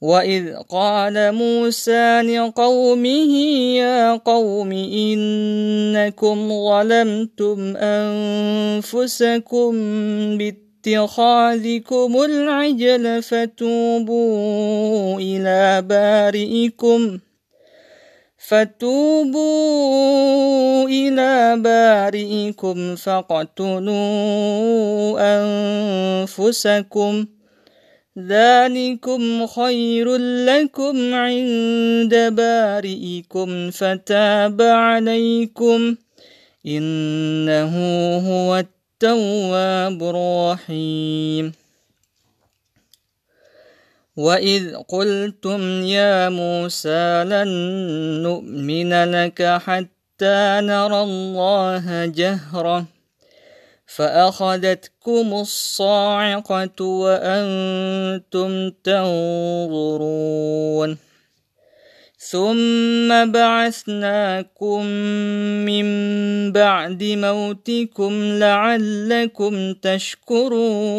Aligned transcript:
وإذ 0.00 0.54
قال 0.70 1.34
موسى 1.34 2.22
لقومه 2.22 3.34
يا 3.76 4.16
قوم 4.16 4.72
إنكم 4.72 6.48
ظلمتم 6.48 7.76
أنفسكم 7.76 9.72
باتخاذكم 10.38 12.22
العجل 12.22 13.22
فتوبوا 13.22 15.20
إلى 15.20 15.82
بارئكم 15.82 17.18
فتوبوا 18.38 19.48
إلى 20.88 21.56
بارئكم 21.62 22.96
فاقتلوا 22.96 23.88
أنفسكم 26.22 27.24
ۖ 27.24 27.37
ذلكم 28.18 29.46
خير 29.46 30.16
لكم 30.46 31.14
عند 31.14 32.14
بارئكم 32.14 33.70
فتاب 33.70 34.62
عليكم 34.62 35.96
إنه 36.66 37.74
هو 38.18 38.56
التواب 38.56 40.02
الرحيم 40.02 41.52
وإذ 44.16 44.76
قلتم 44.76 45.82
يا 45.82 46.28
موسى 46.28 47.24
لن 47.24 47.48
نؤمن 48.22 48.92
لك 49.04 49.42
حتى 49.42 50.40
نرى 50.62 51.00
الله 51.02 52.06
جهرة 52.06 52.97
فأخذتكم 53.88 55.34
الصاعقة 55.34 56.84
وأنتم 56.84 58.70
تنظرون 58.84 60.28
ثم 62.18 63.32
بعثناكم 63.32 64.84
من 65.66 65.86
بعد 66.52 67.02
موتكم 67.02 68.12
لعلكم 68.22 69.72
تشكرون 69.72 70.98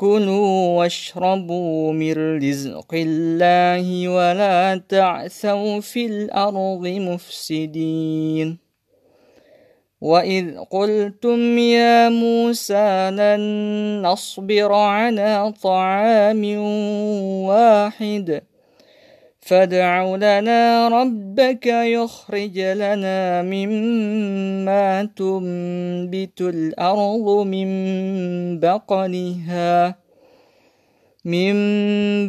كلوا 0.00 0.78
واشربوا 0.78 1.92
من 1.92 2.38
رزق 2.42 2.94
الله 2.94 4.08
ولا 4.08 4.80
تعثوا 4.88 5.80
في 5.80 6.06
الأرض 6.06 6.86
مفسدين 6.86 8.58
وإذ 10.00 10.58
قلتم 10.70 11.58
يا 11.58 12.08
موسى 12.08 13.10
لن 13.10 13.42
نصبر 14.02 14.72
على 14.72 15.52
طعام 15.62 16.44
واحد 17.44 18.40
فادع 19.40 20.16
لنا 20.16 20.88
ربك 20.88 21.66
يخرج 21.66 22.58
لنا 22.58 23.42
مما 23.42 25.04
تنبت 25.16 26.40
الأرض 26.40 27.46
من 27.46 27.68
بقلها 28.60 30.00
من 31.24 31.52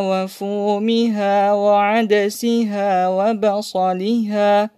وفومها 0.01 1.53
وعدسها 1.53 3.09
وبصلها. 3.09 4.78